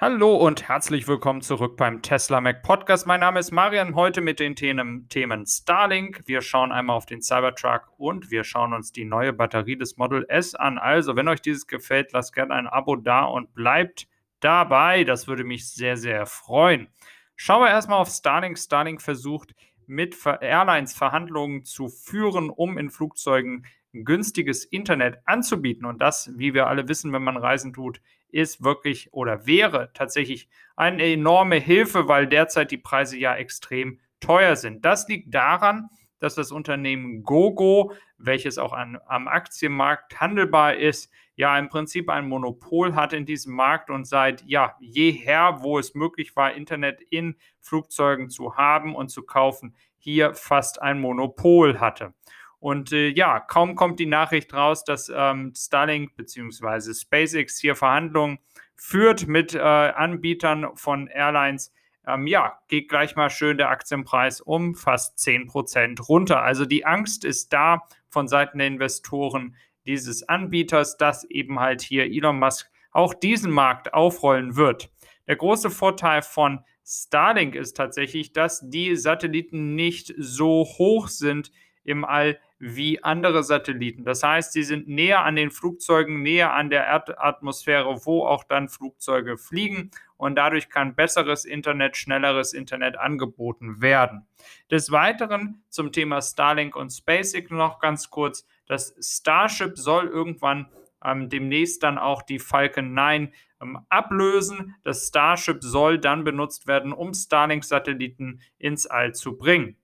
[0.00, 3.04] Hallo und herzlich willkommen zurück beim Tesla Mac Podcast.
[3.08, 5.08] Mein Name ist Marian, heute mit den Themen,
[5.44, 6.22] Starlink.
[6.26, 10.24] Wir schauen einmal auf den Cybertruck und wir schauen uns die neue Batterie des Model
[10.28, 10.78] S an.
[10.78, 14.06] Also, wenn euch dieses gefällt, lasst gerne ein Abo da und bleibt
[14.38, 15.02] dabei.
[15.02, 16.86] Das würde mich sehr, sehr freuen.
[17.34, 18.56] Schauen wir erstmal auf Starlink.
[18.56, 19.56] Starlink versucht
[19.88, 25.84] mit Airlines Verhandlungen zu führen, um in Flugzeugen günstiges Internet anzubieten.
[25.84, 28.00] Und das, wie wir alle wissen, wenn man Reisen tut,
[28.30, 34.56] ist wirklich oder wäre tatsächlich eine enorme Hilfe, weil derzeit die Preise ja extrem teuer
[34.56, 34.84] sind.
[34.84, 41.56] Das liegt daran, dass das Unternehmen GoGo, welches auch an, am Aktienmarkt handelbar ist, ja
[41.56, 46.34] im Prinzip ein Monopol hat in diesem Markt und seit ja jeher, wo es möglich
[46.34, 52.12] war, Internet in Flugzeugen zu haben und zu kaufen, hier fast ein Monopol hatte.
[52.60, 56.92] Und äh, ja, kaum kommt die Nachricht raus, dass ähm, Starlink bzw.
[56.92, 58.38] SpaceX hier Verhandlungen
[58.74, 61.72] führt mit äh, Anbietern von Airlines.
[62.06, 66.42] Ähm, ja, geht gleich mal schön der Aktienpreis um fast 10% runter.
[66.42, 72.04] Also die Angst ist da von Seiten der Investoren dieses Anbieters, dass eben halt hier
[72.06, 74.90] Elon Musk auch diesen Markt aufrollen wird.
[75.26, 81.52] Der große Vorteil von Starlink ist tatsächlich, dass die Satelliten nicht so hoch sind
[81.88, 84.04] im All wie andere Satelliten.
[84.04, 88.68] Das heißt, sie sind näher an den Flugzeugen, näher an der Erdatmosphäre, wo auch dann
[88.68, 94.26] Flugzeuge fliegen und dadurch kann besseres Internet, schnelleres Internet angeboten werden.
[94.70, 98.46] Des Weiteren zum Thema Starlink und SpaceX noch ganz kurz.
[98.66, 100.68] Das Starship soll irgendwann
[101.02, 104.74] ähm, demnächst dann auch die Falcon 9 ähm, ablösen.
[104.84, 109.76] Das Starship soll dann benutzt werden, um Starlink-Satelliten ins All zu bringen.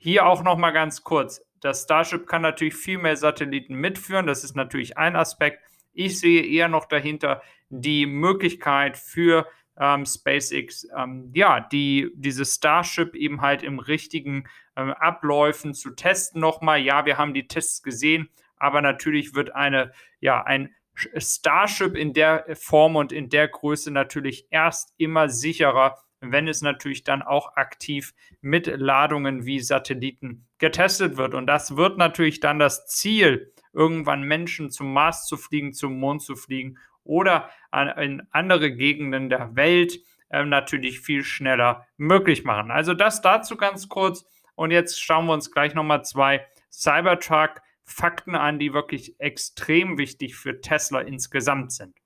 [0.00, 1.44] Hier auch noch mal ganz kurz.
[1.60, 4.28] Das Starship kann natürlich viel mehr Satelliten mitführen.
[4.28, 5.60] Das ist natürlich ein Aspekt.
[5.92, 13.16] Ich sehe eher noch dahinter die Möglichkeit für ähm, SpaceX, ähm, ja, die, dieses Starship
[13.16, 16.78] eben halt im richtigen ähm, Abläufen zu testen nochmal.
[16.78, 22.46] Ja, wir haben die Tests gesehen, aber natürlich wird eine, ja, ein Starship in der
[22.54, 28.14] Form und in der Größe natürlich erst immer sicherer, wenn es natürlich dann auch aktiv
[28.40, 31.34] mit Ladungen wie Satelliten getestet wird.
[31.34, 36.22] Und das wird natürlich dann das Ziel, irgendwann Menschen zum Mars zu fliegen, zum Mond
[36.22, 37.50] zu fliegen oder
[37.96, 42.70] in andere Gegenden der Welt äh, natürlich viel schneller möglich machen.
[42.70, 44.24] Also das dazu ganz kurz.
[44.54, 50.60] Und jetzt schauen wir uns gleich nochmal zwei Cybertruck-Fakten an, die wirklich extrem wichtig für
[50.60, 51.96] Tesla insgesamt sind.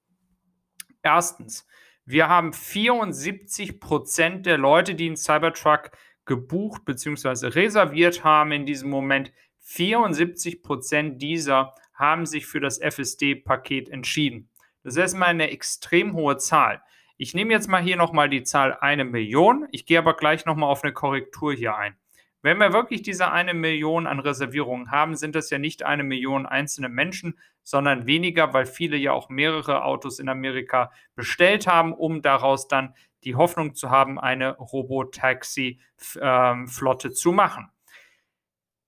[1.02, 1.66] Erstens,
[2.04, 5.92] wir haben 74 Prozent der Leute, die einen Cybertruck
[6.24, 7.46] gebucht bzw.
[7.48, 9.32] reserviert haben in diesem Moment.
[9.60, 14.48] 74 Prozent dieser haben sich für das FSD-Paket entschieden.
[14.82, 16.82] Das ist erstmal eine extrem hohe Zahl.
[17.16, 19.68] Ich nehme jetzt mal hier nochmal die Zahl eine Million.
[19.70, 21.96] Ich gehe aber gleich nochmal auf eine Korrektur hier ein.
[22.42, 26.44] Wenn wir wirklich diese eine Million an Reservierungen haben, sind das ja nicht eine Million
[26.44, 32.20] einzelne Menschen, sondern weniger, weil viele ja auch mehrere Autos in Amerika bestellt haben, um
[32.20, 37.70] daraus dann die Hoffnung zu haben, eine Robotaxi-Flotte ähm, zu machen.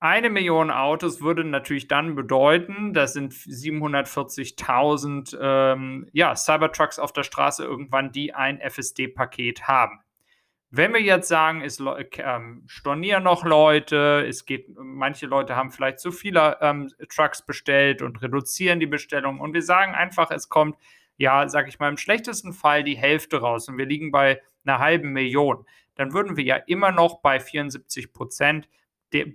[0.01, 7.23] Eine Million Autos würde natürlich dann bedeuten, das sind 740.000 ähm, ja, Cybertrucks auf der
[7.23, 10.01] Straße irgendwann, die ein FSD-Paket haben.
[10.77, 11.81] Wenn wir jetzt sagen, es
[12.17, 18.01] ähm, stornieren noch Leute, es geht, manche Leute haben vielleicht zu viele ähm, Trucks bestellt
[18.01, 20.75] und reduzieren die Bestellung und wir sagen einfach, es kommt,
[21.15, 24.79] ja, sag ich mal, im schlechtesten Fall die Hälfte raus und wir liegen bei einer
[24.79, 25.65] halben Million,
[25.95, 28.67] dann würden wir ja immer noch bei 74 Prozent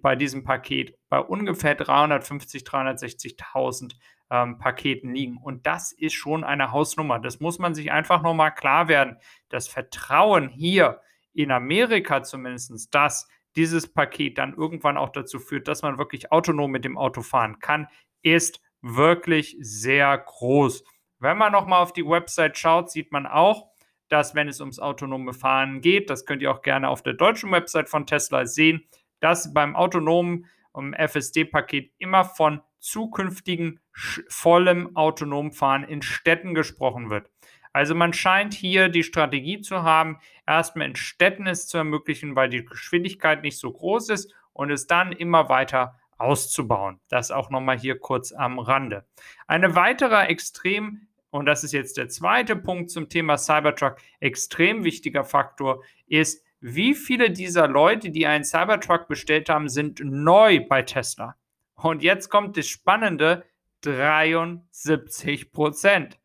[0.03, 3.95] bei diesem Paket bei ungefähr 350, 360.000
[4.31, 5.39] ähm, Paketen liegen.
[5.39, 7.19] Und das ist schon eine Hausnummer.
[7.19, 9.17] Das muss man sich einfach nochmal klar werden.
[9.49, 11.01] Das Vertrauen hier
[11.33, 16.71] in Amerika zumindest, dass dieses Paket dann irgendwann auch dazu führt, dass man wirklich autonom
[16.71, 17.89] mit dem Auto fahren kann,
[18.23, 20.85] ist wirklich sehr groß.
[21.19, 23.71] Wenn man nochmal auf die Website schaut, sieht man auch,
[24.09, 27.53] dass wenn es ums autonome Fahren geht, das könnt ihr auch gerne auf der deutschen
[27.53, 28.84] Website von Tesla sehen,
[29.21, 33.81] dass beim autonomen um, FSD-Paket immer von zukünftigen
[34.28, 37.28] vollem autonomen Fahren in Städten gesprochen wird.
[37.72, 42.49] Also man scheint hier die Strategie zu haben, erstmal in Städten es zu ermöglichen, weil
[42.49, 47.01] die Geschwindigkeit nicht so groß ist und es dann immer weiter auszubauen.
[47.09, 49.07] Das auch nochmal hier kurz am Rande.
[49.47, 55.25] Eine weitere extrem, und das ist jetzt der zweite Punkt zum Thema Cybertruck, extrem wichtiger
[55.25, 61.37] Faktor ist, wie viele dieser Leute, die einen Cybertruck bestellt haben, sind neu bei Tesla.
[61.75, 63.47] Und jetzt kommt das Spannende,
[63.81, 66.20] 73 Prozent.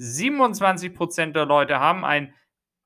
[0.00, 2.34] 27 Prozent der Leute haben einen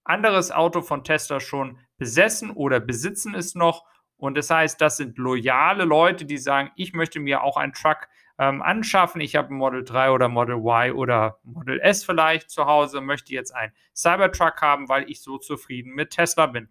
[0.03, 3.85] anderes Auto von Tesla schon besessen oder besitzen es noch.
[4.17, 8.09] Und das heißt, das sind loyale Leute, die sagen, ich möchte mir auch einen Truck
[8.39, 9.21] ähm, anschaffen.
[9.21, 13.33] Ich habe ein Model 3 oder Model Y oder Model S vielleicht zu Hause, möchte
[13.33, 16.69] jetzt einen Cybertruck haben, weil ich so zufrieden mit Tesla bin.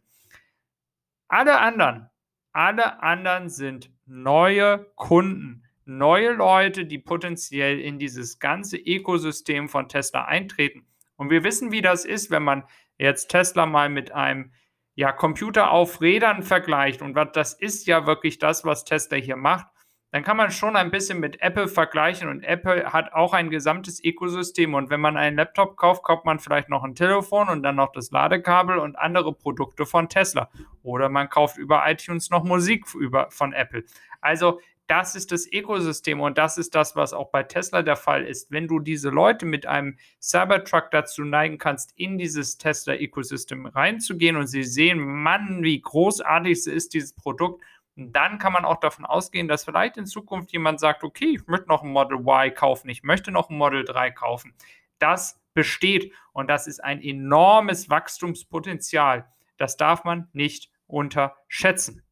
[1.29, 2.09] Alle anderen,
[2.51, 10.25] alle anderen sind neue Kunden, neue Leute, die potenziell in dieses ganze Ökosystem von Tesla
[10.25, 10.85] eintreten.
[11.15, 12.63] Und wir wissen, wie das ist, wenn man
[12.97, 14.51] jetzt Tesla mal mit einem
[14.95, 17.01] ja, Computer auf Rädern vergleicht.
[17.01, 19.67] Und was, das ist ja wirklich das, was Tesla hier macht
[20.13, 23.99] dann kann man schon ein bisschen mit Apple vergleichen und Apple hat auch ein gesamtes
[24.03, 27.77] Ökosystem und wenn man einen Laptop kauft, kauft man vielleicht noch ein Telefon und dann
[27.77, 30.51] noch das Ladekabel und andere Produkte von Tesla
[30.83, 33.85] oder man kauft über iTunes noch Musik über, von Apple.
[34.21, 38.25] Also das ist das Ökosystem und das ist das, was auch bei Tesla der Fall
[38.25, 38.51] ist.
[38.51, 44.47] Wenn du diese Leute mit einem Cybertruck dazu neigen kannst, in dieses Tesla-Ökosystem reinzugehen und
[44.47, 47.63] sie sehen, Mann, wie großartig ist dieses Produkt
[47.95, 51.67] dann kann man auch davon ausgehen, dass vielleicht in Zukunft jemand sagt, okay, ich möchte
[51.67, 54.53] noch ein Model Y kaufen, ich möchte noch ein Model 3 kaufen.
[54.99, 59.31] Das besteht und das ist ein enormes Wachstumspotenzial.
[59.57, 62.02] Das darf man nicht unterschätzen.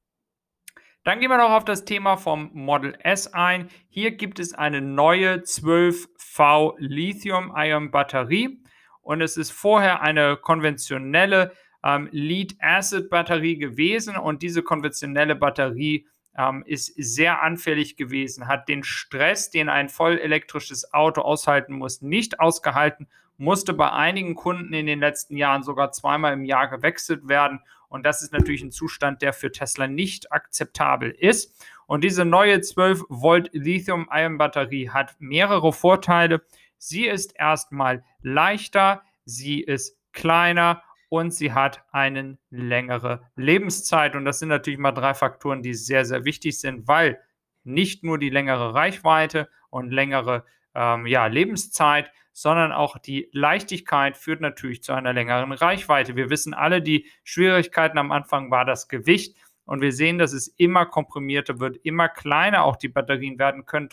[1.03, 3.69] Dann gehen wir noch auf das Thema vom Model S ein.
[3.89, 8.62] Hier gibt es eine neue 12V Lithium-Ion-Batterie
[9.01, 11.53] und es ist vorher eine konventionelle
[11.83, 16.06] ähm, Lead-Acid-Batterie gewesen und diese konventionelle Batterie
[16.38, 22.03] ähm, ist sehr anfällig gewesen, hat den Stress, den ein voll elektrisches Auto aushalten muss,
[22.03, 23.07] nicht ausgehalten,
[23.38, 27.62] musste bei einigen Kunden in den letzten Jahren sogar zweimal im Jahr gewechselt werden.
[27.91, 31.61] Und das ist natürlich ein Zustand, der für Tesla nicht akzeptabel ist.
[31.88, 36.41] Und diese neue 12 Volt Lithium-Ion-Batterie hat mehrere Vorteile.
[36.77, 44.15] Sie ist erstmal leichter, sie ist kleiner und sie hat eine längere Lebenszeit.
[44.15, 47.19] Und das sind natürlich mal drei Faktoren, die sehr, sehr wichtig sind, weil
[47.65, 54.41] nicht nur die längere Reichweite und längere ähm, ja, Lebenszeit, sondern auch die Leichtigkeit führt
[54.41, 56.15] natürlich zu einer längeren Reichweite.
[56.15, 59.35] Wir wissen alle, die Schwierigkeiten am Anfang war das Gewicht.
[59.65, 63.89] Und wir sehen, dass es immer komprimierter wird, immer kleiner auch die Batterien werden können,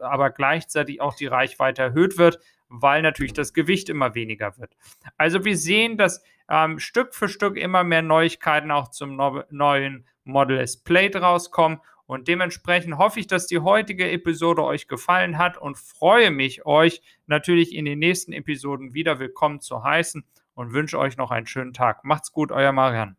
[0.00, 4.76] aber gleichzeitig auch die Reichweite erhöht wird, weil natürlich das Gewicht immer weniger wird.
[5.18, 10.06] Also wir sehen, dass ähm, Stück für Stück immer mehr Neuigkeiten auch zum no neuen
[10.24, 11.80] Model S Plate rauskommen.
[12.12, 17.00] Und dementsprechend hoffe ich, dass die heutige Episode euch gefallen hat und freue mich, euch
[17.24, 20.22] natürlich in den nächsten Episoden wieder willkommen zu heißen
[20.52, 22.04] und wünsche euch noch einen schönen Tag.
[22.04, 23.16] Macht's gut, euer Marian.